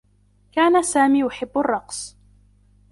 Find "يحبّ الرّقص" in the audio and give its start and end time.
1.19-2.17